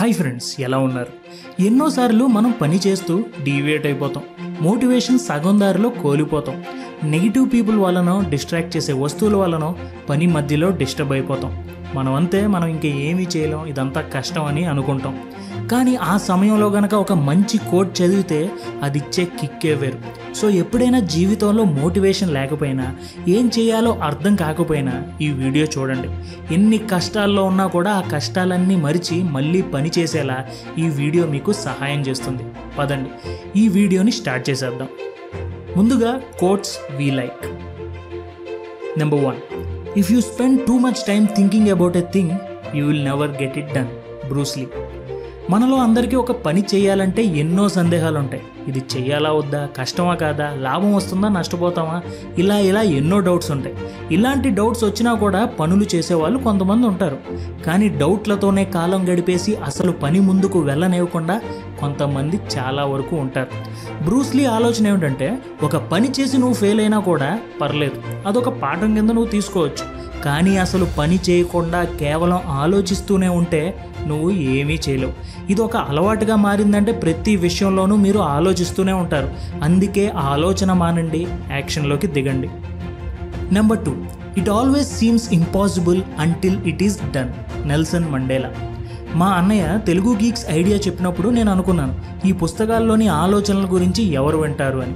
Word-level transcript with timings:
Hi 0.00 0.14
friends 0.14 0.60
ఎలా 0.60 0.78
ఉన్నారు? 0.78 1.12
ఎన్నోసార్లు 1.62 2.26
మనం 2.26 2.50
పని 2.50 2.80
చేస్తూ 2.86 3.24
డీవియేట్ 3.42 3.86
అయిపోతాం. 3.86 4.22
మోటివేషన్ 4.60 5.18
సగం 5.18 5.60
దారిలో 5.60 5.88
కోల్పోతాం. 5.88 6.64
నెగిటివ్ 7.04 7.52
పీపుల్ 7.52 7.78
వలనో 7.78 8.22
డిస్ట్రాక్ట్ 8.28 8.76
చేసే 8.76 8.92
వస్తువుల 8.92 9.36
వలనో 9.36 9.74
పని 10.08 10.26
మధ్యలో 10.26 10.70
డిస్టర్బ్ 10.70 11.12
అయిపోతాం. 11.12 11.64
మనం 11.94 12.14
అంతే 12.14 12.46
మనం 12.46 12.66
ఇంకా 12.66 12.88
ఏమీ 12.88 13.26
చేయలేం. 13.36 13.66
ఇదంతా 13.66 14.00
కష్టం 14.00 14.44
అని 14.44 14.64
అనుకుంటాం. 14.64 15.22
కానీ 15.70 15.96
ఆ 15.96 16.16
సమయంలో 16.16 16.68
గనక 16.68 16.94
ఒక 16.94 17.12
మంచి 17.12 17.58
కోట్ 17.58 18.02
చదివితే 18.02 18.50
అది 18.82 18.98
ఇచ్చే 18.98 19.24
కిక్కే 19.24 19.74
వేరు. 19.74 19.98
సో 20.34 20.50
ఎప్పుడైనా 20.50 21.00
జీవితంలో 21.00 21.64
మోటివేషన్ 21.64 22.34
లేకపోయినా 22.34 22.96
ఏం 23.28 23.50
చేయాలో 23.58 23.92
అర్థం 23.92 24.36
కాకపోయినా 24.36 25.02
ఈ 25.20 25.28
వీడియో 25.28 25.66
చూడండి. 25.78 26.08
ఎన్ని 26.54 26.78
కష్టాల్లో 26.78 27.44
ఉన్నా 27.44 27.66
కూడా 27.66 27.90
ఆ 27.90 28.00
కష్టాలన్నీ 28.00 28.76
మరిచి 28.76 29.22
మళ్ళీ 29.22 29.62
పని 29.62 29.90
చేసేలా 29.98 30.44
ఈ 30.78 30.82
వీడియో 30.82 31.26
మీకు 31.26 31.52
సహాయం 31.52 32.00
చేస్తుంది. 32.00 32.42
పదండి. 32.78 33.10
ఈ 33.60 33.68
వీడియోని 33.68 34.10
స్టార్ట్ 34.10 34.50
చేసేద్దాం. 34.50 34.88
ముందుగా 35.76 36.12
quotes 36.38 36.72
we 36.96 37.06
like 37.10 37.42
number 38.98 39.20
one 39.24 39.38
if 39.96 40.08
you 40.12 40.20
spend 40.30 40.58
too 40.66 40.74
much 40.78 41.00
time 41.06 41.26
thinking 41.36 41.68
about 41.68 41.96
a 41.96 42.04
thing 42.12 42.32
you 42.74 42.82
will 42.86 43.04
never 43.04 43.32
get 43.42 43.56
it 43.58 43.70
done 43.74 43.90
Bruce Lee 44.28 44.66
మనలో 45.50 45.76
అందరికీ 45.76 46.16
ఒక 46.16 46.32
పని 46.32 46.64
చేయాలంటే 46.74 47.22
ఎన్నో 47.22 47.68
సందేహాలు 47.68 48.18
ఉంటాయి 48.18 48.42
ఇది 48.68 48.82
చేయాలా 48.96 49.32
వద్దా? 49.32 49.68
కష్టమా 49.78 50.14
కాదా? 50.14 50.52
లాభం 50.60 50.94
వస్తుందా? 50.94 51.28
నష్టపోతామా? 51.28 52.02
ఇలా 52.38 52.58
ఇలా 52.58 52.82
ఎన్నో 52.82 53.20
డౌట్స్ 53.20 53.50
ఉంటాయి 53.50 53.74
ఇలాంటి 54.10 54.50
డౌట్స్ 54.50 54.84
వచ్చినా 54.84 55.14
కూడా 55.14 55.44
పనులు 55.44 55.86
చేసేవాళ్ళు 55.94 56.38
కొంతమంది 56.38 56.86
ఉంటారు. 56.86 57.18
కానీ 57.66 57.88
డౌట్లతోనే 57.88 58.64
కాలం 58.64 59.12
గడిపేసి 59.12 59.54
అసలు 59.54 59.92
పని 59.92 60.20
ముందుకు 60.20 60.58
వెళ్ళనివ్వకుండా 60.58 61.40
కొంతమంది 61.80 62.40
చాలా 62.58 62.84
వరకు 62.84 63.16
ఉంటారు. 63.16 63.48
బ్రూస్లీ 64.04 64.44
ఆలోచన 64.44 64.86
ఏమిటంటే 64.86 65.38
ఒక 65.62 65.76
పని 65.76 66.12
చేసి 66.20 66.38
నువ్వు 66.38 66.54
ఫెయిల్ 66.54 66.80
అయినా 66.80 66.98
కూడా 66.98 67.38
పర్లేదు. 67.60 68.28
అదొక 68.28 68.48
పాఠం 68.48 68.94
కింద 68.94 69.10
నువ్వు 69.10 69.30
తీసుకోవచ్చు. 69.30 70.00
కానీ 70.24 70.56
అసలు 70.56 70.86
పని 70.98 71.18
చేయకుండా 71.30 71.84
కేవలం 71.84 72.40
ఆలోచిస్తూనే 72.46 73.28
ఉంటే 73.28 73.84
నువ్వు 74.06 74.30
ఏమీ 74.30 74.78
చేయలేవు. 74.88 75.12
ఇది 75.50 75.60
ఒక 75.60 75.76
అలవాటుగా 75.76 76.36
మారిందంటే 76.36 76.92
ప్రతి 76.92 77.36
విషయంలోనూ 77.36 77.96
మీరు 77.96 78.18
ఆలోచిస్తూనే 78.18 78.92
ఉంటారు. 78.92 79.30
అందుకే 79.62 80.08
ఆలోచన 80.08 80.72
మానండి 80.72 81.26
యాక్షన్లోకి 81.50 82.06
దిగండి. 82.06 82.48
Number 83.52 83.78
two 83.78 83.94
it 84.38 84.48
always 84.48 84.98
seems 84.98 85.32
impossible 85.32 86.02
until 86.18 86.58
it 86.66 86.82
is 86.82 86.98
done 87.12 87.30
Nelson 87.68 88.08
Mandela 88.08 88.50
మా 89.14 89.26
అన్నయ్య 89.26 89.78
తెలుగు 89.86 90.14
గీక్స్ 90.14 90.46
ఐడియా 90.50 90.76
చెప్పినప్పుడు 90.76 91.28
నేను 91.28 91.50
అనుకున్నాను 91.50 91.94
ఈ 92.26 92.32
పుస్తకాల్లోని 92.32 93.08
ఆలోచనల 93.08 93.66
గురించి 93.70 94.04
ఎవరు 94.04 94.36
వింటారు 94.36 94.78
అని. 94.78 94.94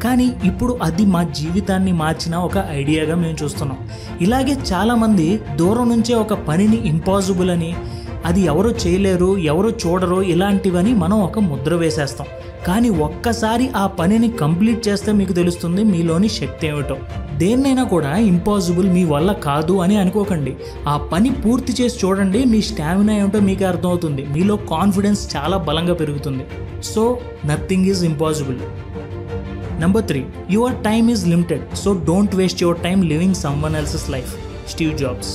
కానీ 0.00 0.32
ఇప్పుడు 0.44 0.78
అది 0.82 1.06
మా 1.06 1.22
జీవితాన్ని 1.22 1.92
మార్చిన 1.92 2.36
ఒక 2.36 2.64
ఐడియాగా 2.70 3.14
మేము 3.14 3.36
చూస్తున్నాం. 3.44 3.78
ఇలాగే 4.20 4.56
చాలామంది 4.72 5.40
దూరం 5.56 5.88
నుంచే 5.88 6.14
ఒక 6.14 6.32
పనిని 6.32 6.88
ఇంపాసిబుల్ 6.88 7.50
అని 7.50 7.76
అది 8.26 8.40
ఎవరు 8.40 8.70
చేయలేరు 8.82 9.36
ఎవరు 9.36 9.68
చూడరు 9.68 10.22
ఇలాంటివని 10.22 10.94
మనం 10.94 11.20
ఒక 11.20 11.38
ముద్ర 11.38 11.74
వేసేస్తాం. 11.74 12.26
కానీ 12.66 12.88
ఒక్కసారి 12.88 13.68
ఆ 13.76 13.86
పనిని 13.86 14.28
కంప్లీట్ 14.28 14.88
చేస్తే 14.88 15.12
మీకు 15.12 15.32
తెలుస్తుంది 15.32 15.84
మీలోని 15.84 16.28
శక్తి 16.28 16.66
ఏమిటో. 16.66 16.96
దేన్నైనా 17.36 17.84
కూడా 17.84 18.16
ఇంపాసిబుల్ 18.16 18.88
మీ 18.90 19.04
వల్ల 19.04 19.32
కాదు 19.32 19.74
అని 19.80 19.96
అనుకోకండి. 19.96 20.56
ఆ 20.88 20.96
పని 20.96 21.30
పూర్తి 21.30 21.72
చేసి 21.82 22.06
చూడండి 22.06 22.44
మీ 22.44 22.62
స్టామినా 22.62 23.16
ఏమిటో 23.18 23.40
మీకు 23.40 23.64
అర్థమవుతుంది. 23.64 24.26
మీలో 24.26 24.56
కాన్ఫిడెన్స్ 24.56 25.36
చాలా 25.36 25.56
బలంగా 25.56 25.94
పెరుగుతుంది. 25.94 26.46
So 26.82 27.18
nothing 27.46 27.86
is 27.86 28.04
impossible 28.04 28.58
number 29.80 30.04
three 30.04 30.24
your 30.50 30.74
time 30.84 31.10
is 31.10 31.26
limited 31.28 31.76
so 31.76 31.92
don't 31.92 32.36
waste 32.36 32.62
your 32.62 32.78
time 32.78 33.04
living 33.04 33.34
someone 33.34 33.76
else's 33.76 34.10
life 34.10 34.32
Steve 34.70 34.98
Jobs 34.98 35.32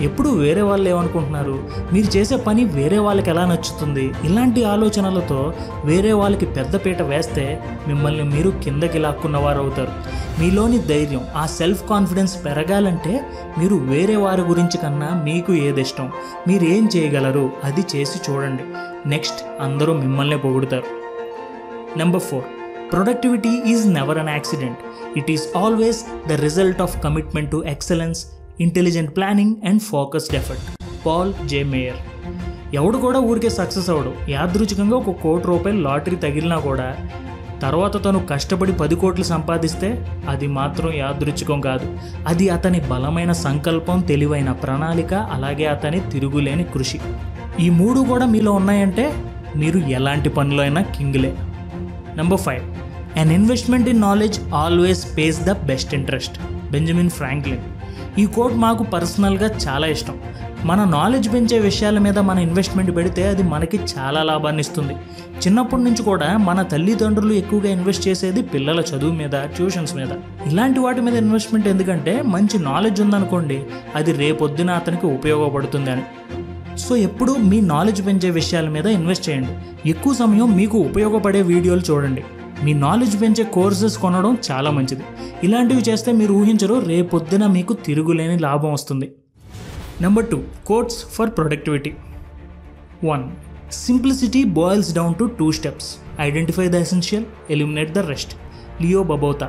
ఎప్పుడు 0.00 0.28
వేరే 0.28 0.62
వాళ్ళు 0.62 0.88
ఏమనుకుంటున్నారు? 0.88 1.70
మీరు 1.92 2.16
చేసే 2.16 2.36
పని 2.36 2.64
వేరే 2.64 2.98
వాళ్ళకి 2.98 3.30
ఎలా 3.30 3.46
నచ్చుతుంది? 3.46 4.12
ఇలాంటి 4.24 4.64
ఆలోచనలతో 4.64 5.54
వేరే 5.84 6.12
వాళ్ళకి 6.12 6.46
పెద్దపీట 6.46 7.02
వేస్తే 7.02 7.62
మిమ్మల్ని 7.88 8.22
మీరు 8.22 8.50
కిందకి 8.50 8.98
లాక్కున్నవారు 8.98 9.58
అవుతారు 9.58 9.88
మీలోని 10.40 10.78
ధైర్యం 10.78 11.20
ఆ 11.36 11.46
సెల్ఫ్ 11.46 11.88
కాన్ఫిడెన్స్ 11.88 12.44
పెరగాలంటే 12.44 13.26
మీరు 13.58 13.74
వేరే 13.74 14.16
వారి 14.16 14.42
గురించి 14.42 14.78
కన్నా 14.78 15.22
మీకు 15.24 15.52
ఏది 15.54 15.80
ఇష్టం? 15.80 16.10
మీరు 16.48 16.64
ఏం 16.64 16.88
చేయగలరు? 16.96 17.50
అది 17.64 17.84
చేసి 17.96 18.32
చూడండి. 18.32 18.62
నెక్స్ట్ 19.08 19.62
అందరూ 19.62 19.92
మిమ్మల్ని 19.92 20.38
పొగుడుతారు. 20.38 20.84
Number 21.98 22.20
four 22.20 22.44
productivity 22.92 23.62
is 23.66 23.88
never 23.88 24.18
an 24.18 24.28
accident 24.28 24.78
it 25.18 25.30
is 25.30 25.48
always 25.56 26.04
the 26.28 26.32
result 26.32 26.82
of 26.82 27.02
commitment 27.02 27.50
to 27.50 27.64
excellence 27.66 28.26
intelligent 28.60 29.16
planning 29.16 29.54
and 29.66 29.82
focused 29.82 30.36
effort. 30.36 30.62
Paul 31.06 31.34
J 31.48 31.62
Meyer. 31.62 31.96
ఎవడు 32.74 32.96
కూడా 32.96 33.18
ఊరికే 33.18 33.48
సక్సెస్ 33.48 33.90
అవడు. 33.90 34.12
యాదృచ్ఛికంగా 34.28 34.96
ఒక 34.96 35.10
కోటి 35.10 35.46
రూపాయలు 35.46 35.80
లాటరీ 35.80 36.16
తగిలినా 36.16 36.58
కూడా 36.58 36.96
తర్వాత 37.62 38.04
తను 38.04 38.26
కష్టపడి 38.30 38.72
పది 38.72 38.94
కోట్లు 38.94 39.24
సంపాదిస్తే 39.24 40.08
అది 40.28 40.46
మాత్రం 40.46 40.94
యాదృచ్ఛికం 40.94 41.60
కాదు. 41.60 41.98
అది 42.28 42.48
అతని 42.48 42.80
బలమైన 42.80 43.32
సంకల్పం 43.32 44.00
తెలివైన 44.00 44.52
ప్రణాళిక 44.52 45.14
అలాగే 45.14 45.66
అతని 45.66 46.00
తిరుగులేని 46.00 46.64
కృషి. 46.64 47.00
ఈ 47.60 47.70
మూడు 47.70 48.00
కూడా 48.00 48.26
మీలో 48.26 48.52
ఉన్నాయంటే 48.52 49.12
మీరు 49.56 49.78
ఎలాంటి 49.78 50.28
పనిలో 50.28 50.62
అయినా 50.62 50.82
Kinley. 50.82 51.36
Number 52.16 52.40
five. 52.40 52.64
An 53.18 53.32
investment 53.32 53.88
in 53.88 54.00
knowledge 54.00 54.40
always 54.54 55.18
pays 55.18 55.40
the 55.40 55.50
best 55.50 55.94
interest 55.94 56.38
Benjamin 56.70 57.10
Franklin. 57.10 57.62
ఈ 58.18 58.26
కోట్ 58.26 58.54
మాకు 58.54 58.82
పర్సనల్గా 58.82 59.46
చాలా 59.64 59.86
ఇష్టం. 59.86 60.16
మన 60.64 60.84
నాలెడ్జ్ 60.84 61.32
పెంచే 61.32 61.58
విషయాల 61.58 61.98
మీద 61.98 62.18
మన 62.18 62.38
ఇన్వెస్ట్మెంట్ 62.38 62.96
పెడితే 62.96 63.28
అది 63.28 63.42
మనకి 63.42 63.80
చాలా 63.92 64.22
లాభాన్ని 64.22 64.60
ఇస్తుంది. 64.60 64.94
చిన్నప్పటి 65.46 65.82
నుంచి 65.82 66.02
కూడా 66.02 66.36
మన 66.36 66.62
తల్లిదండ్రులు 66.62 67.32
ఎక్కువగా 67.32 67.70
ఇన్వెస్ట్ 67.70 68.08
చేసేది 68.08 68.42
పిల్లల 68.42 68.80
చదువు 68.80 69.12
మీద 69.12 69.30
ట్యూషన్స్ 69.30 69.96
మీద. 69.96 70.08
ఇలాంటి 70.46 70.80
వాటి 70.80 71.00
మీద 71.00 71.14
ఇన్వెస్ట్మెంట్ 71.14 71.68
ఎందుకంటే 71.68 72.22
మంచి 72.22 72.58
నాలెడ్జ్ 72.58 73.00
ఉందనుకోండి 73.00 73.62
అది 73.94 74.12
రేపొద్దున 74.12 74.70
అతనికి 74.70 75.06
ఉపయోగపడుతుంది 75.06 75.90
అని. 75.90 76.02
సో 76.78 76.96
ఎప్పుడు 76.96 77.32
మీ 77.32 77.60
నాలెడ్జ్ 77.60 78.06
పెంచే 78.06 78.30
విషయాల 78.30 78.68
మీద 78.68 78.86
ఇన్వెస్ట్ 78.86 79.28
చేయండి. 79.30 79.52
ఎక్కువ 79.90 80.14
సమయం 80.14 80.56
మీకు 80.56 80.78
ఉపయోగపడే 80.78 81.42
వీడియోలు 81.42 81.80
చూడండి. 81.90 82.24
మీ 82.64 82.72
నాలెడ్జ్ 82.84 83.16
పెంచే 83.22 83.44
కోర్సెస్ 83.56 83.96
కొనడం 84.02 84.32
చాలా 84.48 84.70
మంచిది. 84.76 85.04
ఇలాంటివి 85.46 85.82
చేస్తే 85.88 86.10
మీరు 86.20 86.32
ఊహించరు 86.40 86.76
రేపొద్దున 86.90 87.46
మీకు 87.56 87.72
తిరుగులేని 87.86 88.36
లాభం 88.44 88.72
వస్తుంది. 88.76 89.08
Number 90.04 90.26
two 90.30 90.38
quotes 90.68 91.00
for 91.16 91.30
productivity 91.38 91.92
one 93.10 93.24
simplicity 93.86 94.44
boils 94.58 94.90
down 94.94 95.14
to 95.20 95.24
two 95.38 95.46
steps 95.58 95.90
identify 96.20 96.66
the 96.68 96.80
essential 96.86 97.26
eliminate 97.50 97.92
the 97.98 98.02
rest 98.10 98.34
Leo 98.82 99.02
Babauta 99.10 99.48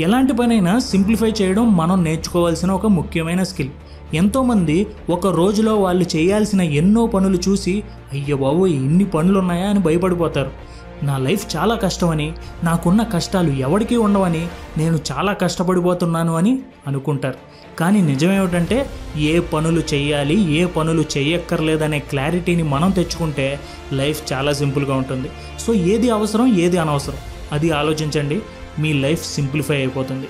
ఎలాంటి 0.00 0.32
పనైనా 0.32 0.72
సింప్లిఫై 0.90 1.30
చేయడం 1.40 1.64
మనం 1.76 1.98
నేర్చుకోవాల్సిన 2.04 2.70
ఒక 2.78 2.86
ముఖ్యమైన 2.98 3.42
స్కిల్ 3.42 3.72
ఎంతోమంది 4.14 4.76
ఒక 5.10 5.26
రోజులో 5.40 5.72
వాళ్ళు 5.76 6.04
చేయాల్సిన 6.16 6.62
ఎన్నో 6.80 7.02
పనులు 7.06 7.38
చూసి 7.48 7.74
అయ్యో 8.12 8.36
బాబు 8.36 8.62
ఇన్ని 8.78 9.04
పనులు 9.04 9.38
ఉన్నాయా 9.38 9.66
అని 9.70 9.80
భయపడిపోతారు. 9.80 10.52
నా 11.02 11.18
లైఫ్ 11.18 11.56
చాలా 11.56 11.74
కష్టమని 11.74 12.32
నాకున్న 12.64 13.02
కష్టాలు 13.02 13.50
ఎవరికీ 13.50 13.96
ఉండవని 13.96 14.46
నేను 14.78 14.98
చాలా 15.12 15.32
కష్టపడిపోతున్నాను 15.32 16.36
అని 16.36 16.58
అనుకుంటారు. 16.86 17.34
కానీ 17.78 18.02
నిజమేమిటంటే 18.02 18.90
ఏ 19.16 19.40
పనులు 19.40 19.82
చేయాలి 19.94 20.52
ఏ 20.52 20.64
పనులు 20.64 21.04
చేయక్కర్లేదనే 21.18 21.98
క్లారిటీని 21.98 22.62
మనం 22.62 22.90
తెచ్చుకుంటే 22.90 23.60
లైఫ్ 23.92 24.32
చాలా 24.32 24.52
సింపుల్గా 24.52 24.94
ఉంటుంది. 24.94 25.28
సో 25.60 25.74
ఏది 25.74 26.10
అవసరం 26.10 26.56
ఏది 26.56 26.78
అనవసరం? 26.78 27.16
అది 27.52 27.70
ఆలోచించండి. 27.70 28.42
మీ 28.78 28.92
లైఫ్ 28.92 29.34
సింప్లిఫై 29.34 29.76
అయిపోతుంది. 29.76 30.28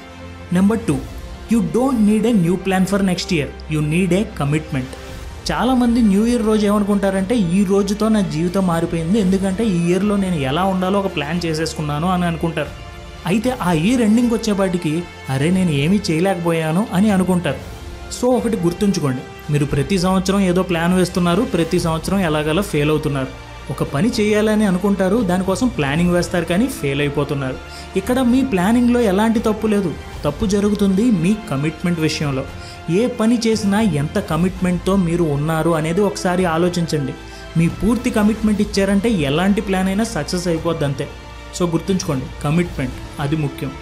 Number 0.52 0.80
two 0.80 0.98
you 1.52 1.60
don't 1.60 2.00
need 2.00 2.26
a 2.26 2.32
new 2.32 2.56
plan 2.56 2.86
for 2.86 3.06
next 3.06 3.32
year. 3.32 3.72
You 3.72 3.80
need 3.80 4.14
a 4.14 4.24
commitment. 4.24 4.88
చాలామంది 5.50 6.02
న్యూ 6.02 6.26
ఇయర్ 6.26 6.46
రోజు 6.46 6.66
ఏమనుకుంటారంటే 6.66 7.34
ఈ 7.36 7.64
రోజుతో 7.64 8.08
నా 8.08 8.20
జీవితం 8.20 8.66
మారిపోయింది. 8.66 9.20
ఎందుకంటే 9.20 9.64
ఈ 9.64 9.88
ఇయర్లో 9.90 10.16
నేను 10.16 10.34
ఎలా 10.34 10.64
ఉండాలో 10.64 10.98
ఒక 10.98 11.06
ప్లాన్ 11.16 11.40
చేసేసుకున్నాను 11.46 12.08
అని 12.08 12.24
అనుకుంటారు. 12.24 12.68
అయితే 13.26 13.50
ఆ 13.62 13.72
ఇయర్ 13.72 14.02
ఎండింగ్ 14.02 14.30
వచ్చేపాటికి 14.30 15.02
అరే 15.28 15.50
నేను 15.50 15.70
ఏమీ 15.70 16.00
చేయలేకపోయాను 16.10 16.86
అని 16.92 17.10
అనుకుంటారు. 17.10 17.56
సో 18.12 18.28
ఒకటి 18.28 18.56
గుర్తుంచుకోండి. 18.56 19.52
మీరు 19.52 19.64
ప్రతి 19.64 19.98
సంవత్సరం 19.98 20.40
ఏదో 20.40 20.62
ప్లాన్ 20.62 20.94
వేస్తున్నారు 20.94 21.42
ప్రతి 21.42 21.80
సంవత్సరం 21.80 22.20
ఎలాగలా 22.20 22.62
ఫెయిల్ 22.62 22.90
అవుతున్నారు. 22.90 23.28
ఒక 23.70 23.82
పని 23.82 24.08
చేయాలని 24.20 24.64
అనుకుంటారు 24.64 25.16
దానికోసం 25.16 25.68
ప్లానింగ్ 25.68 26.10
వేస్తారు 26.10 26.44
కానీ 26.44 26.66
ఫెయిల్ 26.66 27.00
అయిపోతున్నారు. 27.00 27.56
ఇక్కడ 27.96 28.18
మీ 28.32 28.44
ప్లానింగ్లో 28.52 29.00
ఎలాంటి 29.00 29.40
తప్పు 29.48 29.66
లేదు. 29.66 29.90
తప్పు 30.24 30.44
జరుగుతుంది 30.46 31.04
మీ 31.22 31.32
కమిట్మెంట్ 31.50 32.00
విషయంలో. 32.00 32.44
ఏ 33.00 33.02
పని 33.06 33.36
చేసినా 33.46 33.80
ఎంత 33.80 34.18
కమిట్మెంట్తో 34.18 34.96
మీరు 34.96 35.22
ఉన్నారు 35.36 35.70
అనేది 35.70 36.00
ఒకసారి 36.00 36.44
ఆలోచించండి. 36.44 37.14
మీ 37.58 37.68
పూర్తి 37.68 38.10
కమిట్మెంట్ 38.10 38.60
ఇచ్చారంటే 38.60 39.08
ఎలాంటి 39.10 39.60
ప్లాన్ 39.60 39.88
అయినా 39.88 40.04
సక్సెస్ 40.04 40.48
అయిపోద్ది 40.48 40.84
అంతే. 40.84 41.06
సో 41.56 41.66
గుర్తుంచుకోండి 41.66 42.26
కమిట్మెంట్ 42.44 42.98
అది 43.20 43.36
ముఖ్యం. 43.36 43.72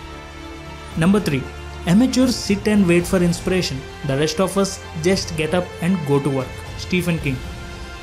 Number 0.98 1.22
three 1.22 1.40
amateur 1.88 2.30
sit 2.30 2.68
and 2.68 2.86
wait 2.86 3.10
for 3.12 3.22
inspiration. 3.22 3.80
The 4.08 4.18
rest 4.22 4.40
of 4.46 4.58
us 4.58 4.74
just 5.04 5.40
get up 5.40 5.70
and 5.84 5.98
go 6.10 6.18
to 6.18 6.30
work. 6.38 6.56
Stephen 6.84 7.18
King. 7.18 7.42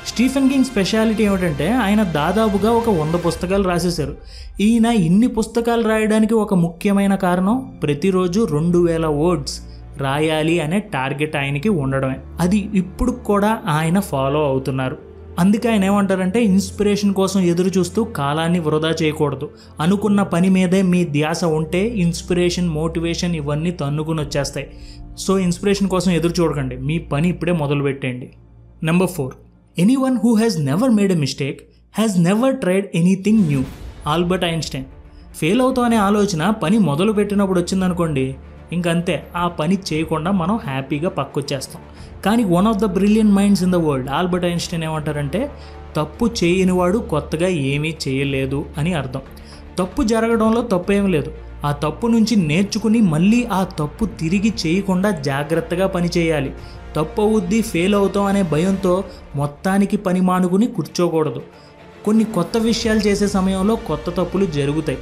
Stephen 0.06 0.50
King 0.50 0.64
speciality 0.64 1.24
ఏమిటంటే 1.24 1.72
ఆయన 1.72 2.02
దాదాపుగా 2.02 2.70
ఒక 2.70 2.88
వంద 2.88 3.14
పుస్తకాలు 3.14 3.62
రాసేశారు. 3.62 4.16
ఈయన 4.60 4.86
ఇన్ని 4.86 5.26
పుస్తకాలు 5.26 5.88
రాయడానికి 5.88 6.34
ఒక 6.34 6.54
ముఖ్యమైన 6.54 7.14
కారణం 7.14 7.78
ప్రతిరోజు 7.82 8.48
రెండు 8.50 8.86
వేల 8.86 9.06
వర్డ్స్ 9.06 9.60
రాయాలి 9.98 10.60
అనే 10.60 10.78
టార్గెట్ 10.78 11.36
ఆయనకి 11.36 11.68
ఉండడమే. 11.68 12.16
అది 12.40 12.68
ఇప్పుడు 12.74 13.10
కూడా 13.10 13.58
ఆయన 13.68 14.00
ఫాలో 14.00 14.46
అవుతున్నారు. 14.46 14.98
అందుకే 15.38 15.68
ఆయన 15.68 15.84
ఏమంటారంటే 15.84 16.42
ఇన్స్పిరేషన్ 16.42 17.14
కోసం 17.14 17.40
ఎదురు 17.40 17.68
చూస్తూ 17.78 18.04
కాలాన్ని 18.04 18.58
వృధా 18.58 18.94
చేయకూడదు. 19.02 19.50
అనుకున్న 19.80 20.22
పని 20.22 20.48
మీదే 20.48 20.82
మీ 20.82 21.04
ధ్యాస 21.04 21.44
ఉంటే 21.44 21.88
ఇన్స్పిరేషన్ 21.88 22.68
మోటివేషన్ 22.68 23.36
ఇవన్నీ 23.36 23.70
తన్నుకుని 23.70 24.20
వచ్చేస్తాయి. 24.20 24.70
సో 25.18 25.38
ఇన్స్పిరేషన్ 25.38 25.88
కోసం 25.88 26.12
ఎదురు 26.12 26.42
చూడకండి. 26.42 26.76
మీ 26.76 26.98
పని 26.98 27.28
ఇప్పుడే 27.28 27.52
మొదలు 27.52 27.82
పెట్టండి 27.82 28.30
number 28.82 29.08
four. 29.08 29.34
Anyone 29.96 30.16
who 30.24 30.34
has 30.34 30.58
never 30.58 30.90
made 30.90 31.12
a 31.12 31.14
mistake 31.14 31.58
has 31.94 32.18
never 32.18 32.56
tried 32.56 32.86
anything 32.94 33.46
new 33.46 33.60
Albert 34.06 34.44
Einstein 34.44 34.84
fail 35.34 35.60
అవుతాం 35.60 35.84
అనే 35.84 35.96
ఆలోచన 35.96 36.50
పని 36.50 36.78
మొదలు 36.78 37.12
పెట్టినప్పుడు 37.12 37.60
వచ్చిందనుకోండి 37.60 38.36
ఇంకంతే 38.72 39.30
ఆ 39.36 39.48
పని 39.48 39.78
చేయకుండా 39.92 40.30
మనం 40.30 40.56
హ్యాపీగా 40.56 41.08
పక్కొచ్చేస్తాం. 41.08 41.82
కానీ 42.24 42.44
one 42.44 42.66
of 42.66 42.78
the 42.78 42.84
brilliant 42.84 43.32
minds 43.32 43.62
in 43.62 43.72
the 43.72 43.76
world 43.76 44.08
Albert 44.08 44.46
Einstein 44.46 44.84
ఏమంటారంటే 44.84 45.50
తప్పు 45.96 46.30
చేయనివాడు 46.44 46.98
కొత్తగా 46.98 47.48
ఏమీ 47.48 47.96
చేయలేదు 48.08 48.66
అని 48.78 48.94
అర్థం. 48.94 49.20
తప్పు 49.78 50.02
జరగడంలో 50.02 50.62
తప్పు 50.62 50.92
ఏమీ 50.92 51.08
లేదు. 51.08 51.32
ఆ 51.64 51.72
తప్పు 51.72 52.06
నుంచి 52.06 52.36
నేర్చుకుని 52.36 53.00
మళ్ళీ 53.00 53.44
ఆ 53.44 53.64
తప్పు 53.64 54.04
తిరిగి 54.04 54.52
చేయకుండా 54.66 55.10
జాగ్రత్తగా 55.10 55.86
పని 55.86 56.08
చేయాలి 56.18 56.52
తప్పు 56.96 57.22
అవుద్ది 57.22 57.62
ఫెయిల్ 57.62 57.94
అవుతాం 57.94 58.24
అనే 58.24 58.42
భయంతో 58.42 59.04
మొత్తానికి 59.36 59.96
పని 59.96 60.20
మానుకుని 60.20 60.66
కూర్చోకూడదు. 60.66 61.42
కొన్ని 62.04 62.24
కొత్త 62.24 62.56
విషయాలు 62.56 62.98
చేసే 62.98 63.28
సమయంలో 63.28 63.76
కొత్త 63.76 64.10
తప్పులు 64.10 64.46
జరుగుతాయి. 64.46 64.98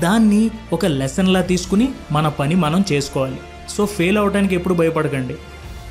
దాన్ని 0.00 0.50
ఒక 0.72 0.86
లెసన్లా 0.86 1.40
తీసుకుని 1.40 1.88
మన 2.12 2.28
పని 2.28 2.54
మనం 2.54 2.84
చేసుకోవాలి. 2.92 3.36
సో 3.68 3.86
ఫెయిల్ 3.86 4.18
అవడానికి 4.18 4.54
ఎప్పుడు 4.54 4.74
భయపడకండి. 4.74 5.34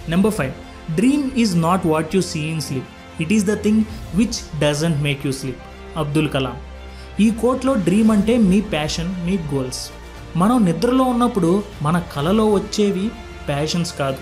Number 0.09 0.33
five. 0.33 0.51
Dream 0.95 1.31
is 1.37 1.61
not 1.61 1.87
what 1.87 2.15
you 2.15 2.21
see 2.21 2.39
in 2.39 2.61
sleep. 2.61 3.21
It 3.21 3.33
is 3.33 3.45
the 3.45 3.61
thing 3.61 3.83
which 4.15 4.59
doesn't 4.59 5.01
make 5.03 5.25
you 5.25 5.31
sleep. 5.31 5.57
Abdul 5.97 6.29
Kalam. 6.29 6.55
ఈ 7.19 7.29
కోట్లో 7.29 7.73
డ్రీమ్ 7.73 8.11
అంటే 8.11 8.37
మీ 8.37 8.61
ప్యాషన్ 8.61 9.25
మీ 9.25 9.37
గోల్స్. 9.53 9.89
మనం 10.35 10.65
నిద్రలో 10.65 11.03
ఉన్నప్పుడు 11.03 11.63
మన 11.81 11.99
కలలో 11.99 12.45
వచ్చేవి 12.51 13.11
ప్యాషన్స్ 13.47 13.97
కాదు. 13.97 14.17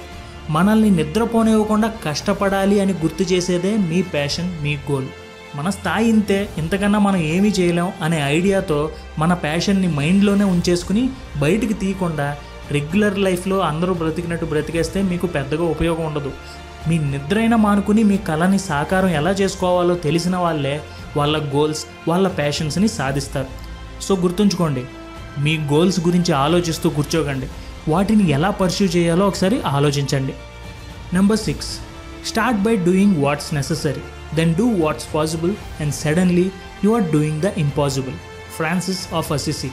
మనల్ని 0.49 0.89
నిద్రపోనివ్వకుండా 0.91 1.93
కష్టపడాలి 2.05 2.79
అని 2.79 2.93
గుర్తు 2.93 3.23
చేసేదే 3.23 3.77
మీ 3.77 4.01
ప్యాషన్ 4.01 4.63
మీ 4.63 4.77
గోల్ 4.91 5.07
మన 5.55 5.69
స్థాయి 5.69 6.09
ఇంతే 6.09 6.49
ఇంతకన్నా 6.57 6.99
మనం 6.99 7.17
ఏమీ 7.17 7.49
చేయలేం 7.49 7.91
అనే 8.01 8.21
ఐడియాతో 8.21 8.91
మన 9.19 9.33
ప్యాషన్ని 9.33 9.87
మైండ్లోనే 9.87 10.43
ఉంచేసుకుని 10.43 11.09
బయటికి 11.37 11.73
తీయకుండా 11.73 12.37
రెగ్యులర్ 12.71 13.19
లైఫ్లో 13.19 13.59
అందరూ 13.59 13.93
బ్రతికినట్టు 13.93 14.45
బ్రతికేస్తే 14.45 15.01
మీకు 15.01 15.27
పెద్దగా 15.27 15.63
ఉపయోగం 15.63 16.05
ఉండదు. 16.05 16.31
మీ 16.87 16.97
నిద్రైన 16.97 17.55
మానుకుని 17.55 18.03
మీ 18.03 18.17
కళని 18.17 18.59
సాకారం 18.59 19.09
ఎలా 19.09 19.31
చేసుకోవాలో 19.31 19.95
తెలిసిన 19.95 20.35
వాళ్ళే 20.35 20.81
వాళ్ళ 21.17 21.37
గోల్స్ 21.55 21.85
వాళ్ళ 22.07 22.27
ప్యాషన్స్ని 22.27 22.87
సాధిస్తారు. 22.87 23.47
సో 24.01 24.15
గుర్తుంచుకోండి 24.15 24.83
మీ 25.37 25.57
గోల్స్ 25.57 25.99
గురించి 25.99 26.31
ఆలోచిస్తూ 26.33 26.89
కూర్చోకండి. 26.89 27.47
వాటిని 27.87 28.29
ఎలా 28.29 28.49
పర్స్యూ 28.49 28.87
చేయాలో 28.87 29.27
ఒకసారి 29.27 29.61
ఆలోచించండి. 29.61 30.33
Number 31.13 31.39
six 31.39 31.79
start 32.25 32.59
by 32.59 32.75
doing 32.75 33.23
what's 33.23 33.53
necessary 33.53 34.01
then 34.35 34.55
do 34.55 34.67
what's 34.67 35.07
possible 35.15 35.53
and 35.79 35.95
suddenly 35.95 36.51
you 36.83 36.91
are 36.91 37.11
doing 37.11 37.41
the 37.41 37.45
impossible 37.57 38.13
Francis 38.55 39.13
of 39.13 39.31
Assisi 39.31 39.71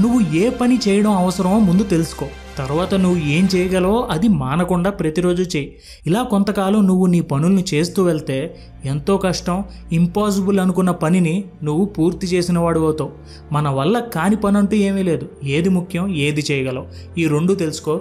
నువ్వు 0.00 0.36
ఏ 0.36 0.50
పని 0.50 0.80
చేయడం 0.88 1.12
అవసరమో 1.12 1.58
ముందు 1.58 1.82
తెలుసుకో. 1.82 2.26
తర్వాత 2.58 2.94
నువ్వు 2.94 3.20
ఏం 3.28 3.48
చేయగలవో 3.54 4.08
అది 4.10 4.28
మానకుండా 4.28 4.90
ప్రతిరోజు 4.90 5.42
చేయి. 5.42 5.76
ఇలా 6.06 6.22
కొంతకాలం 6.22 6.86
నువ్వు 6.86 7.06
నీ 7.06 7.20
పనుల్ని 7.20 7.64
చేస్తూ 7.74 8.02
వెళ్తే 8.02 8.56
ఎంతో 8.84 9.16
కష్టం 9.16 9.64
ఇంపాసిబుల్ 9.92 10.60
అనుకున్న 10.60 10.90
పనిని 10.90 11.44
నువ్వు 11.62 11.84
పూర్తి 11.84 12.26
చేసిన 12.26 12.58
వాడు 12.58 12.80
అవుతావు. 12.80 13.10
మన 13.52 13.68
వల్ల 13.68 13.98
కాని 13.98 14.36
పని 14.36 14.58
అంటూ 14.58 14.76
ఏమీ 14.76 15.02
లేదు. 15.02 15.28
ఏది 15.44 15.68
ముఖ్యం 15.68 16.08
ఏది 16.16 16.44
చేయగలవు? 16.50 16.86
ఈ 17.18 17.26
రెండు 17.26 17.54
తెలుసుకో. 17.54 18.00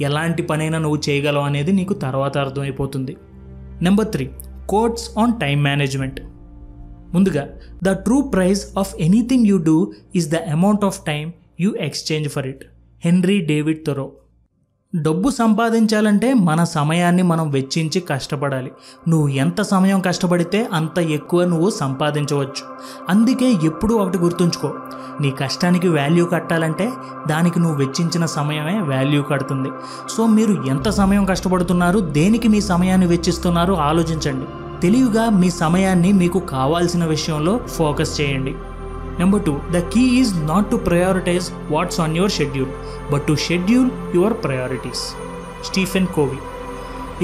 ఎలాంటి 0.00 0.42
పనైనా 0.42 0.78
నువ్వు 0.78 0.98
చేయగలవు 1.08 1.44
అనేది 1.44 1.72
నీకు 1.72 1.94
తర్వాత 1.94 2.38
అర్థమైపోతుంది. 2.38 3.16
Number 3.82 4.06
three 4.06 4.30
quotes 4.68 5.18
on 5.18 5.32
time 5.40 5.62
management 5.62 6.20
ముందుగా 7.14 7.48
the 7.82 7.90
true 7.90 8.20
prize 8.20 8.78
of 8.78 8.94
anything 9.00 9.46
you 9.46 9.56
do 9.58 9.92
is 10.16 10.28
the 10.28 10.34
amount 10.34 10.84
of 10.84 10.98
time 11.06 11.32
you 11.60 11.70
exchange 11.80 12.28
for 12.28 12.46
it 12.46 12.64
Henry 13.04 13.40
David 13.40 13.86
Thoreau. 13.86 14.12
డబ్బు 14.96 15.30
సంపాదించాలంటే 15.30 16.34
మన 16.34 16.64
సమయాన్ని 16.64 17.22
మనం 17.22 17.50
వెచ్చించి 17.50 18.00
కష్టపడాలి. 18.00 18.72
నువ్వు 19.08 19.28
ఎంత 19.28 19.60
సమయం 19.60 20.00
కష్టపడితే 20.00 20.68
అంత 20.72 20.98
ఎక్కువ 20.98 21.44
నువ్వు 21.44 21.70
సంపాదించవచ్చు. 21.70 22.64
అందుకే 23.08 23.52
ఎప్పుడూ 23.64 23.96
ఒకటి 23.96 24.18
గుర్తుంచుకో. 24.18 24.74
నీ 25.20 25.30
కష్టానికి 25.30 25.88
వాల్యూ 25.88 26.24
కట్టాలంటే 26.24 26.92
దానికి 27.28 27.60
నువ్వు 27.60 27.76
వెచ్చించిన 27.76 28.26
సమయమే 28.26 28.80
వాల్యూ 28.80 29.22
కడుతుంది. 29.22 29.68
సో 30.10 30.26
మీరు 30.26 30.64
ఎంత 30.66 30.88
సమయం 30.88 31.24
కష్టపడుతున్నారు 31.24 31.98
దేనికి 31.98 32.48
మీ 32.48 32.60
సమయాన్ని 32.60 33.06
వెచ్చిస్తున్నారు 33.06 33.72
ఆలోచించండి. 33.74 34.46
తెలివిగా 34.80 35.30
మీ 35.30 35.50
సమయాన్ని 35.50 36.12
మీకు 36.12 36.38
కావాల్సిన 36.38 37.04
విషయంలో 37.04 37.58
ఫోకస్ 37.58 38.20
చేయండి. 38.20 38.54
Number 39.18 39.42
two 39.42 39.60
the 39.70 39.78
key 39.78 40.00
is 40.00 40.46
not 40.46 40.70
to 40.70 40.76
prioritise 40.76 41.48
what's 41.70 42.00
on 42.00 42.16
your 42.16 42.30
schedule 42.30 42.70
but 43.12 43.22
to 43.22 43.34
schedule 43.34 43.90
your 44.14 44.32
priorities 44.32 45.02
Stephen 45.64 46.06
Covey 46.06 46.38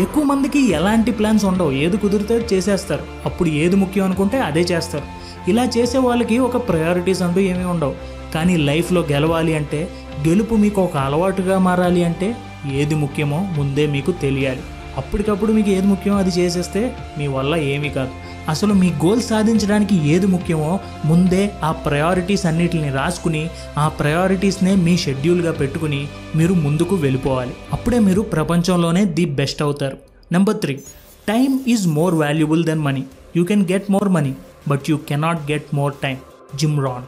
ఎక్కువ 0.02 0.22
మందికి 0.24 0.60
ఎలాంటి 0.72 1.10
ప్లాన్స్ 1.10 1.44
ఉండవు? 1.44 1.70
ఏది 1.70 1.96
కుదిరితే 1.96 2.46
చేసేస్తారు. 2.52 3.02
అప్పుడు 3.24 3.48
ఏది 3.48 3.76
ముఖ్యం 3.76 4.04
అనుకుంటే 4.04 4.40
అదే 4.40 4.60
చేస్తారు. 4.60 5.04
ఇలా 5.50 5.64
చేసే 5.64 5.98
వాళ్ళకి 5.98 6.38
ఒక 6.38 6.68
ప్రయారిటీస్ 6.68 7.22
అంటూ 7.22 7.40
ఏమీ 7.40 7.64
ఉండవు. 7.64 7.94
కానీ 8.34 8.56
లైఫ్లో 8.56 9.00
గెలవాలి 9.00 9.54
అంటే 9.54 9.88
గెలుపు 10.28 10.54
మీకు 10.54 10.82
ఒక 10.82 10.96
అలవాటుగా 10.96 11.58
మారాలి 11.58 12.04
అంటే 12.04 12.36
ఏది 12.72 12.94
ముఖ్యమో 12.94 13.46
ముందే 13.56 13.86
మీకు 13.86 14.12
తెలియాలి. 14.12 14.60
అప్పటికప్పుడు 14.96 15.52
మీకు 15.52 15.70
ఏది 15.70 15.86
ముఖ్యమో 15.86 16.18
అది 16.18 16.30
చేసేస్తే 16.30 16.96
మీ 17.18 17.26
వల్ల 17.26 17.56
ఏమీ 17.56 17.88
కాదు. 17.88 18.10
అసలు 18.48 18.74
మీ 18.74 18.88
గోల్ 19.04 19.22
సాధించడానికి 19.22 20.08
ఏది 20.08 20.26
ముఖ్యమో 20.26 20.80
ముందే 21.04 21.50
ఆ 21.64 21.72
ప్రయారిటీస్ 21.72 22.46
అన్నిటిని 22.46 22.90
రాసుకుని 22.92 23.50
ఆ 23.78 23.88
ప్రయారిటీస్నే 23.88 24.74
మీ 24.74 24.96
షెడ్యూల్గా 24.96 25.52
పెట్టుకుని 25.52 26.08
మీరు 26.36 26.54
ముందుకు 26.54 26.94
వెళ్ళిపోవాలి. 26.94 27.54
అప్పుడే 27.72 27.98
మీరు 27.98 28.20
ప్రపంచంలోనే 28.20 29.04
ది 29.04 29.24
బెస్ట్ 29.24 29.62
అవుతారు. 29.62 29.96
Number 30.32 30.56
three 30.56 30.74
time 31.28 31.58
is 31.68 31.86
more 31.88 32.14
valuable 32.14 32.64
than 32.64 32.80
money 32.80 33.04
you 33.36 33.44
can 33.44 33.66
get 33.72 33.90
more 33.90 34.08
money 34.08 34.34
but 34.68 34.90
you 34.90 34.96
cannot 34.96 35.50
get 35.52 35.74
more 35.74 35.94
time 36.02 36.16
Jim 36.54 36.80
Rohn 36.86 37.06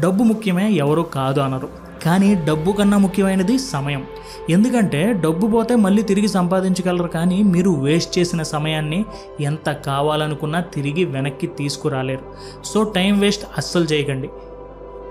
డబ్బు 0.00 0.24
ముఖ్యమే 0.24 0.72
ఎవరో 0.72 1.02
కాదు 1.02 1.40
అనరు. 1.40 1.87
కానీ 2.04 2.34
డబ్బు 2.48 2.70
కన్నా 2.72 2.98
ముఖ్యమైనది 2.98 3.58
సమయం. 3.58 4.02
ఎందుకంటే 4.50 5.00
డబ్బు 5.24 5.46
పోతే 5.46 5.74
మళ్ళీ 5.76 6.02
తిరిగి 6.02 6.28
సంపాదించగలరు 6.28 7.08
కానీ 7.08 7.38
మీరు 7.42 7.70
వేస్ట్ 7.70 8.18
చేసిన 8.18 8.42
సమయాన్ని 8.42 9.00
ఎంత 9.40 9.70
కావాలనుకున్నా 9.86 10.60
తిరిగి 10.60 11.04
వెనక్కి 11.04 11.46
తీసుకురాలేరు. 11.46 12.24
సో 12.64 12.82
టైం 12.82 13.20
వేస్ట్ 13.20 13.44
అస్సలు 13.58 13.84
చేయకండి. 13.84 14.30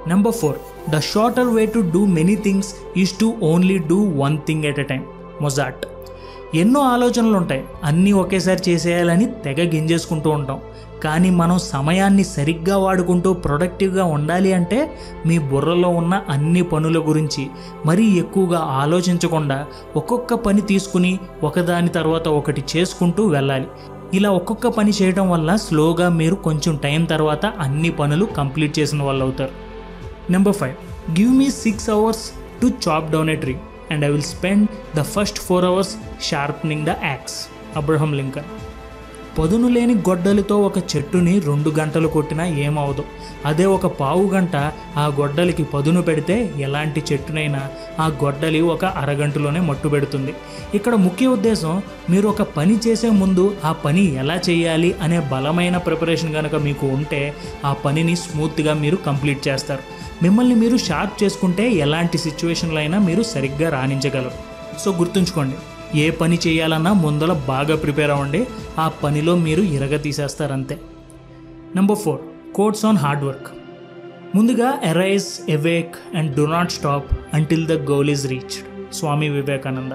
Number 0.07 0.33
four 0.33 0.57
the 0.89 0.99
shorter 0.99 1.47
way 1.47 1.65
to 1.65 1.79
do 1.93 2.05
many 2.05 2.35
things 2.35 2.75
is 2.97 3.13
to 3.19 3.33
only 3.43 3.77
do 3.77 3.99
one 4.23 4.37
thing 4.47 4.65
at 4.65 4.79
a 4.79 4.83
time 4.83 5.03
Mozart 5.41 5.85
ఎన్నో 6.55 6.81
ఆలోచనలు 6.81 7.35
ఉంటాయి. 7.37 7.63
అన్నీ 7.83 8.11
ఒకేసారి 8.11 8.61
చేసేయాలని 8.69 9.25
తెగ 9.45 9.61
గింజేసుకుంటూ 9.73 10.29
ఉంటాం. 10.29 10.59
కానీ 11.03 11.29
మనం 11.29 11.59
సమయాన్ని 11.59 12.23
సరిగ్గా 12.23 12.77
వాడుకుంటూ 12.77 13.33
ప్రొడక్టివ్గా 13.33 14.05
ఉండాలి 14.05 14.53
అంటే 14.53 14.99
మీ 15.25 15.39
బుర్రలో 15.39 15.89
ఉన్న 15.89 16.21
అన్ని 16.29 16.61
పనుల 16.61 16.99
గురించి 16.99 17.47
మరీ 17.85 18.05
ఎక్కువగా 18.05 18.59
ఆలోచించకుండా 18.59 19.65
ఒక్కొక్క 19.95 20.33
పని 20.33 20.61
తీసుకుని 20.61 21.19
ఒకదాని 21.43 21.87
తర్వాత 21.87 22.27
ఒకటి 22.27 22.63
చేసుకుంటూ 22.77 23.25
వెళ్ళాలి. 23.27 23.67
ఇలా 24.13 24.29
ఒక్కొక్క 24.29 24.67
పని 24.67 24.91
చేయడం 25.01 25.29
వల్ల 25.29 25.55
స్లోగా 25.55 26.09
మీరు 26.09 26.35
కొంచెం 26.35 26.75
టైం 26.75 27.05
తర్వాత 27.05 27.45
అన్ని 27.45 27.89
పనులు 27.89 28.25
కంప్లీట్ 28.25 28.79
చేసిన 28.79 29.03
వాళ్ళు 29.03 29.23
అవుతారు. 29.23 29.51
Number 30.31 30.55
five. 30.55 30.75
Give 31.19 31.33
me 31.33 31.51
six 31.51 31.89
hours 31.89 32.31
to 32.61 32.67
chop 32.89 33.11
down 33.11 33.29
a 33.29 33.35
tree 33.35 33.55
and 33.91 34.05
I 34.05 34.09
will 34.09 34.21
spend 34.21 34.69
the 34.95 35.01
first 35.01 35.39
four 35.39 35.65
hours 35.65 35.95
sharpening 36.21 36.85
the 36.85 36.89
axe. 36.89 37.47
Abraham 37.77 38.13
Lincoln. 38.13 38.66
పదును 39.37 39.67
లేని 39.67 39.93
గొడ్డలితో 39.93 40.61
ఒక 40.61 40.77
చెట్టుని 40.77 41.39
రెండు 41.39 41.69
గంటలు 41.69 42.07
కొట్టినా 42.07 42.45
ఏమవదు. 42.45 43.03
అదే 43.45 43.65
ఒక 43.65 43.85
పావు 43.85 44.29
గంట 44.29 44.55
ఆ 44.97 45.05
గొడ్డలికి 45.19 45.63
పదును 45.63 46.01
పెడితే 46.01 46.53
ఎలాంటి 46.57 47.03
చెట్టునైనా 47.11 47.61
ఆ 47.99 48.07
గొడ్డలి 48.07 48.61
ఒక 48.61 48.85
అరగంటలోనే 48.85 49.59
మట్టు 49.59 49.87
పెడుతుంది. 49.87 50.33
ఇక్కడ 50.73 50.95
ముఖ్య 50.95 51.27
ఉద్దేశం 51.27 51.81
మీరు 52.09 52.27
ఒక 52.27 52.41
పని 52.41 52.79
చేసే 52.87 53.09
ముందు 53.09 53.55
ఆ 53.65 53.71
పని 53.71 54.15
ఎలా 54.15 54.39
చేయాలి 54.49 54.95
అనే 55.01 55.19
బలమైన 55.19 55.77
ప్రిపరేషన్ 55.77 56.33
కనుక 56.33 56.55
మీకు 56.55 56.87
ఉంటే 56.87 57.33
ఆ 57.65 57.73
పనిని 57.73 58.15
స్మూత్గా 58.15 58.73
మీరు 58.73 58.95
కంప్లీట్ 58.95 59.47
చేస్తారు. 59.47 59.81
మిమ్మల్ని 60.23 60.55
మీరు 60.55 60.77
షార్ప్ 60.77 61.23
చేసుకుంటే 61.23 61.71
ఎలాంటి 61.71 62.17
సిచ్యువేషన్లో 62.17 62.77
అయినా 62.77 62.99
మీరు 62.99 63.23
సరిగ్గా 63.23 63.69
రాణించగలరు. 63.69 64.39
సో 64.79 64.91
గుర్తుంచుకోండి. 64.91 65.55
ఏ 65.95 66.11
పని 66.11 66.39
చేయాలన్నా 66.47 66.93
ముందల 66.93 67.33
బాగా 67.33 67.75
ప్రిపేర్ 67.75 68.11
అవ్వండి. 68.11 68.47
ఆ 68.79 68.87
పనిలో 68.87 69.35
మీరు 69.35 69.61
ఇరగ 69.61 69.97
తీసేస్తారంతే. 69.97 70.79
Number 71.75 71.97
four 71.97 72.19
quotes 72.55 72.85
on 72.85 72.97
hard 72.97 73.23
work 73.23 73.47
ముందుగా 74.35 74.79
arise 74.83 75.51
awake 75.51 75.95
and 76.15 76.35
do 76.35 76.41
not 76.41 76.71
stop 76.71 77.05
until 77.33 77.67
the 77.67 77.71
goal 77.71 78.09
is 78.09 78.27
reached 78.27 78.93
Swami 78.93 79.29
Vivekananda. 79.29 79.91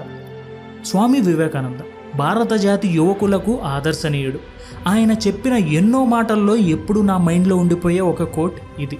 Swami 0.85 1.21
Vivekananda. 1.21 1.79
భారత 2.15 2.53
జాతి 2.53 2.87
యువకులకు 2.87 3.59
ఆదర్శనీయుడు. 3.63 4.39
ఆయన 4.87 5.11
చెప్పిన 5.11 5.53
ఎన్నో 5.53 6.05
మాటల్లో 6.05 6.55
ఎప్పుడు 6.55 6.99
నా 6.99 7.17
మైండ్లో 7.17 7.55
ఉండిపోయే 7.55 7.99
ఒక 7.99 8.23
కోట్ 8.23 8.53
ఇది. 8.79 8.97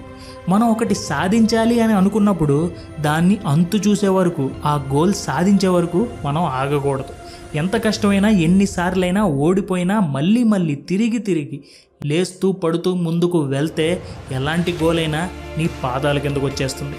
మనం 0.48 0.68
ఒకటి 0.68 0.94
సాధించాలి 0.94 1.80
అని 1.80 1.92
అనుకున్నప్పుడు 1.92 2.70
దాన్ని 3.00 3.38
అంతు 3.46 3.76
చూసే 3.76 4.08
వరకు 4.08 4.50
ఆ 4.64 4.84
గోల్ 4.92 5.14
సాధించే 5.14 5.68
వరకు 5.68 6.06
మనం 6.24 6.44
ఆగకూడదు. 6.44 7.14
ఎంత 7.56 7.84
కష్టమైనా 7.84 8.28
ఎన్నిసార్లైనా 8.28 9.24
ఓడిపోయినా 9.24 10.00
మళ్ళీ 10.00 10.42
మళ్ళీ 10.42 10.74
తిరిగి 10.74 11.18
తిరిగి 11.18 11.64
లేస్తూ 12.04 12.52
పడుతూ 12.52 12.94
ముందుకు 12.94 13.38
వెళ్తే 13.38 14.02
ఎలాంటి 14.32 14.76
గోల్ 14.82 14.98
అయినా 14.98 15.28
నీ 15.58 15.68
పాదాల 15.84 16.18
కిందకు 16.18 16.46
వచ్చేస్తుంది. 16.46 16.96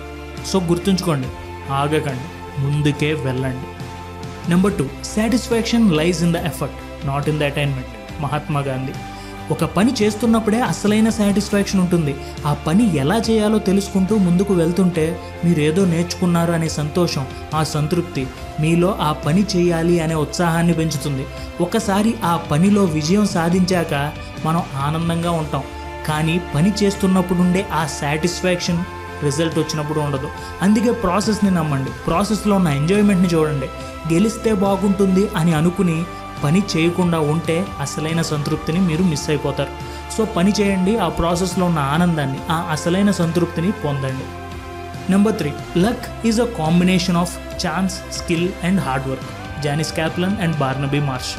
సో 0.48 0.60
గుర్తుంచుకోండి 0.60 1.28
ఆగకండి 1.72 2.62
ముందుకే 2.62 3.14
వెళ్ళండి. 3.14 3.75
Number 4.50 4.74
two 4.74 4.86
satisfaction 5.04 5.92
lies 5.92 6.24
in 6.24 6.34
the 6.34 6.36
effort 6.36 7.08
not 7.08 7.30
in 7.30 7.40
the 7.40 7.44
attainment 7.44 8.22
Mahatma 8.22 8.60
Gandhi 8.60 8.92
ఒక 9.52 9.64
పని 9.64 9.94
చేస్తున్నప్పుడే 10.02 10.62
అసలైన 10.62 11.10
సాటిస్ఫాక్షన్ 11.10 11.82
ఉంటుంది. 11.82 12.16
ఆ 12.48 12.54
పని 12.54 12.96
ఎలా 12.96 13.18
చేయాలో 13.30 13.60
తెలుసుకుంటూ 13.60 14.18
ముందుకు 14.18 14.54
వెళ్తుంటే 14.54 15.20
మీరు 15.46 15.60
ఏదో 15.60 15.86
నేర్చుకున్నారు 15.86 16.52
అనే 16.52 16.70
సంతోషం 16.70 17.26
ఆ 17.56 17.64
సంతృప్తి 17.64 18.28
మీలో 18.60 18.98
ఆ 19.02 19.12
పని 19.12 19.46
చేయాలి 19.56 20.00
అనే 20.00 20.16
ఉత్సాహాన్ని 20.16 20.74
పెంచుతుంది. 20.74 21.26
ఒకసారి 21.62 22.16
ఆ 22.24 22.38
పనిలో 22.38 22.84
విజయం 22.84 23.26
సాధించాక 23.26 24.12
మనం 24.46 24.64
ఆనందంగా 24.76 25.32
ఉంటాం. 25.32 25.64
కానీ 26.08 26.42
పని 26.56 26.74
చేస్తున్నప్పుడు 26.84 27.40
ఉండే 27.40 27.66
ఆ 27.74 27.86
సాటిస్ఫాక్షన్ 27.86 28.84
రిజల్ట్ 29.24 29.60
వచ్చినప్పుడు 29.60 30.00
ఉండదు. 30.00 30.28
అందుకే 30.62 30.92
ప్రాసెస్ని 30.92 31.52
నమ్మండి. 31.52 31.90
ప్రాసెస్లో 32.08 32.56
ఉన్న 32.56 32.68
ఎంజాయ్మెంట్ని 32.68 33.30
చూడండి. 33.30 33.66
గెలిస్తే 34.14 34.54
బాగుంటుంది 34.54 35.30
అని 35.36 35.54
అనుకుని 35.54 36.04
పని 36.44 36.64
చేయకుండా 36.78 37.20
ఉంటే 37.20 37.66
అసలైన 37.80 38.22
సంతృప్తిని 38.22 38.80
మీరు 38.80 39.04
మిస్ 39.04 39.30
అయిపోతారు. 39.30 39.70
సో 40.18 40.26
పని 40.26 40.54
చేయండి 40.62 40.98
ఆ 40.98 41.10
ప్రాసెస్లో 41.10 41.66
ఉన్న 41.66 41.80
ఆనందాన్ని 41.80 42.40
ఆ 42.50 42.68
అసలైన 42.72 43.12
సంతృప్తిని 43.12 43.72
పొందండి. 43.72 44.28
Number 45.12 45.36
three 45.36 45.54
luck 45.78 46.28
is 46.28 46.42
a 46.42 46.46
combination 46.46 47.18
of 47.18 47.38
chance 47.68 47.94
skill 48.14 48.50
and 48.64 48.82
hard 48.82 49.08
work 49.08 49.64
Janis 49.64 49.94
Kaplan 49.94 50.38
and 50.38 50.58
Barnaby 50.58 51.00
Marsh 51.00 51.34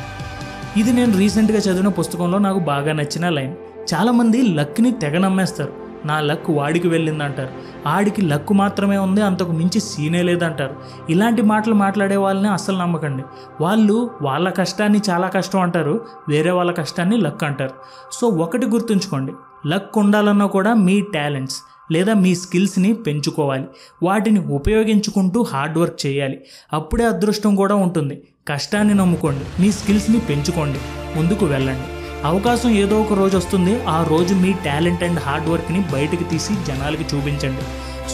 ఇది 0.79 0.93
నేను 0.93 1.19
రీసెంట్గా 1.19 1.59
చదివిన 1.59 1.89
పుస్తకంలో 1.89 2.39
నాకు 2.39 2.59
బాగా 2.59 2.93
నచ్చిన 2.93 3.29
లైన్. 3.29 3.55
చాలామంది 3.95 4.43
లక్ని 4.43 4.93
తెగ 4.93 5.19
నమ్మేస్తారు. 5.19 5.86
నా 6.05 6.21
లక్ 6.21 6.51
వాడికి 6.51 6.89
వెళ్ళిందంటారు. 6.89 7.49
ఆడికి 7.89 8.23
లక్ 8.23 8.53
మాత్రమే 8.53 8.99
ఉంది 8.99 9.23
అంతకు 9.23 9.53
మించి 9.53 9.81
సీనే 9.81 10.23
లేదంటారు. 10.23 10.77
ఇలాంటి 11.11 11.43
మాటలు 11.43 11.75
మాట్లాడే 11.75 12.17
వాళ్ళని 12.17 12.49
అస్సలు 12.49 12.79
నమ్మకండి. 12.79 13.23
వాళ్ళు 13.61 14.11
వాళ్ళ 14.23 14.51
కష్టాన్ని 14.51 15.01
చాలా 15.11 15.29
కష్టం 15.29 15.61
అంటారు 15.61 16.07
వేరే 16.29 16.51
వాళ్ళ 16.51 16.73
కష్టాన్ని 16.73 17.17
లక్ 17.17 17.45
అంటారు. 17.45 17.71
సో 18.13 18.27
ఒకటి 18.27 18.67
గుర్తుంచుకోండి. 18.67 19.33
లక్ 19.69 19.99
ఉండాలన్నా 19.99 20.47
కూడా 20.47 20.75
మీ 20.75 21.01
టాలెంట్స్ 21.01 21.63
లేదా 21.93 22.15
మీ 22.15 22.35
స్కిల్స్ని 22.35 22.93
పెంచుకోవాలి. 22.93 23.65
వాటిని 24.03 24.41
ఉపయోగించుకుంటూ 24.41 25.43
హార్డ్ 25.43 25.79
వర్క్ 25.79 26.07
చేయాలి. 26.07 26.41
అప్పుడే 26.73 27.05
అదృష్టం 27.05 27.57
కూడా 27.57 27.75
ఉంటుంది. 27.75 28.23
కష్టాన్ని 28.49 28.95
నమ్ముకోండి. 28.95 29.63
మీ 29.63 29.73
స్కిల్స్ని 29.73 30.21
పెంచుకోండి. 30.21 30.79
ముందుకు 31.17 31.47
వెళ్ళండి. 31.47 31.96
అవకాశం 32.29 32.71
ఏదో 32.83 32.97
ఒక 33.03 33.15
రోజు 33.21 33.37
వస్తుంది. 33.41 33.73
ఆ 33.95 33.97
రోజు 34.11 34.33
మీ 34.43 34.51
టాలెంట్ 34.67 35.03
అండ్ 35.07 35.21
హార్డ్ 35.25 35.49
వర్క్ని 35.53 35.81
బయటకు 35.95 36.25
తీసి 36.31 36.53
జనాలకి 36.69 37.05
చూపించండి. 37.11 37.65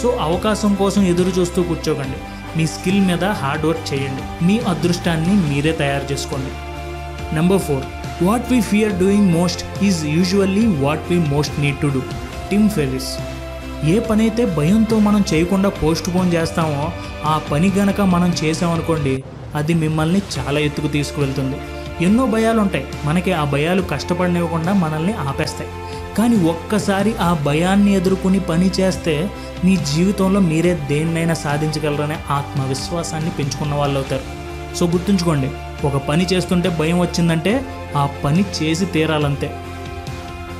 సో 0.00 0.09
అవకాశం 0.26 0.73
కోసం 0.81 1.02
ఎదురు 1.12 1.33
చూస్తూ 1.38 1.61
కూర్చోకండి. 1.69 2.19
మీ 2.57 2.64
స్కిల్ 2.75 3.00
మీద 3.11 3.25
హార్డ్ 3.40 3.66
వర్క్ 3.69 3.85
చేయండి. 3.90 4.25
మీ 4.47 4.57
అదృష్టాన్ని 4.73 5.35
మీరే 5.49 5.73
తయారు 5.83 6.07
చేసుకోండి. 6.12 6.52
Number 7.38 7.62
four 7.66 7.85
what 8.26 8.49
we 8.52 8.59
fear 8.71 8.97
doing 9.02 9.31
most 9.38 9.62
is 9.88 10.00
usually 10.16 10.64
what 10.83 11.07
we 11.11 11.19
most 11.35 11.54
need 11.64 11.81
to 11.85 11.90
do 11.97 12.02
Tim 12.50 12.69
Ferriss 12.76 13.12
ఏ 13.92 13.95
పని 14.09 14.23
అయితే 14.26 14.42
భయంతో 14.57 14.97
మనం 15.07 15.23
చేయకుండా 15.31 15.69
పోస్ట్ 15.83 16.09
పోన్ 16.14 16.33
చేస్తామో 16.35 16.83
ఆ 17.33 17.37
పని 17.52 17.71
గనక 17.78 18.00
మనం 18.14 18.33
చేసామనుకోండి 18.42 19.14
అది 19.61 19.75
మిమ్మల్ని 19.85 20.21
చాలా 20.35 20.59
ఎత్తుకు 20.66 20.90
తీసుకువెళ్తుంది. 20.97 21.57
ఎన్నో 22.06 22.25
భయాలు 22.35 22.61
ఉంటాయి 22.64 22.85
మనకి 23.06 23.32
ఆ 23.40 23.44
భయాలు 23.54 23.82
కష్టపడనివ్వకుండా 23.92 24.73
మనల్ని 24.82 25.14
ఆపేస్తాయి. 25.28 25.71
కానీ 26.18 26.37
ఒక్కసారి 26.52 27.12
ఆ 27.26 27.30
భయాన్ని 27.47 27.90
ఎదుర్కొని 27.99 28.40
పని 28.50 28.68
చేస్తే 28.78 29.14
మీ 29.64 29.75
జీవితంలో 29.92 30.40
మీరే 30.50 30.73
దేన్నైనా 30.90 31.35
సాధించగలరనే 31.44 32.16
ఆత్మవిశ్వాసాన్ని 32.38 33.32
పెంచుకున్న 33.38 33.75
వాళ్ళు 33.80 33.99
అవుతారు. 34.00 34.25
సో 34.78 34.87
గుర్తుంచుకోండి 34.94 35.49
ఒక 35.88 35.97
పని 36.09 36.25
చేస్తుంటే 36.32 36.68
భయం 36.80 36.99
వచ్చిందంటే 37.00 37.52
ఆ 37.97 38.04
పని 38.25 38.44
చేసి 38.59 38.87
తీరాలంతే. 38.97 39.49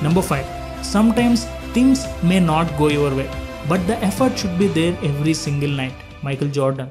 Number 0.07 0.27
five 0.31 0.49
sometimes 0.95 1.45
things 1.75 2.03
may 2.31 2.39
not 2.53 2.73
go 2.81 2.89
your 2.97 3.15
way 3.21 3.27
but 3.71 3.85
the 3.91 3.97
effort 4.09 4.41
should 4.41 4.59
be 4.63 4.69
there 4.79 4.97
every 5.11 5.35
single 5.45 5.77
night 5.81 6.01
Michael 6.27 6.53
Jordan 6.59 6.91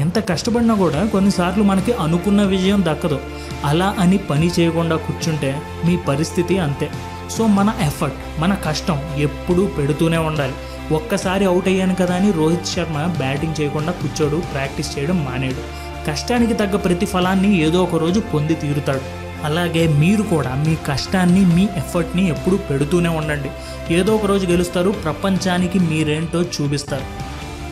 ఎంత 0.00 0.18
కష్టపడినా 0.28 0.74
కూడా 0.74 1.00
కొన్నిసార్లు 1.12 1.62
మనకి 1.70 1.92
అనుకున్న 2.04 2.40
విజయం 2.52 2.80
దక్కదు. 2.88 3.18
అలా 3.64 3.96
అని 3.98 4.18
పని 4.18 4.50
చేయకుండా 4.60 4.96
కూర్చుంటే 4.96 5.62
మీ 5.86 5.96
పరిస్థితి 5.96 6.58
అంతే. 6.58 6.90
సో 7.38 7.46
మన 7.46 7.72
ఎఫర్ట్ 7.80 8.40
మన 8.40 8.54
కష్టం 8.54 9.00
ఎప్పుడూ 9.16 9.66
పెడుతూనే 9.66 10.16
ఉండాలి. 10.16 10.52
ఒక్కసారి 10.94 11.44
అవుట్ 11.44 11.68
అయ్యాను 11.68 11.94
కదా 11.94 12.14
అని 12.14 12.32
రోహిత్ 12.32 12.66
శర్మ 12.66 13.14
బ్యాటింగ్ 13.18 13.60
చేయకుండా 13.60 13.92
కూర్చోడు 13.92 14.36
ప్రాక్టీస్ 14.36 14.98
చేయడం 14.98 15.24
మానేడు. 15.24 15.90
కష్టానికి 16.10 16.54
తగ్గ 16.54 16.76
ప్రతిఫలాన్ని 16.76 17.58
ఏదో 17.58 17.82
ఒక 17.82 17.94
రోజు 17.94 18.20
పొంది 18.20 18.54
తీరుతాడు. 18.54 19.00
అలాగే 19.44 19.88
మీరు 19.88 20.22
కూడా 20.22 20.64
మీ 20.66 20.76
కష్టాన్ని 20.86 21.54
మీ 21.54 21.68
ఎఫర్ట్ని 21.76 22.28
ఎప్పుడు 22.28 22.56
పెడుతూనే 22.56 23.08
ఉండండి. 23.08 23.50
ఏదో 23.94 24.14
ఒక 24.14 24.26
రోజు 24.26 24.46
గెలుస్తారు 24.46 24.90
ప్రపంచానికి 24.90 25.78
మీరేంటో 25.78 26.42
చూపిస్తారు. 26.42 27.04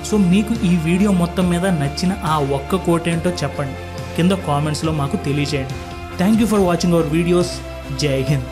సో 0.04 0.16
మీకు 0.16 0.54
ఈ 0.66 0.76
వీడియో 0.76 1.10
మొత్తం 1.12 1.50
మీద 1.50 1.66
నచ్చిన 1.66 2.12
ఆ 2.24 2.38
ఒక్క 2.38 2.76
కోటేంటో 2.76 3.30
చెప్పండి. 3.30 3.74
కింద 4.18 4.34
కామెంట్స్లో 4.50 4.94
మాకు 5.00 5.16
తెలియజేయండి. 5.28 5.76
Thank 6.20 6.40
you 6.42 6.48
for 6.52 6.64
watching 6.70 6.96
our 6.98 7.10
videos 7.16 7.52
Jai 8.02 8.16
Hind 8.30 8.48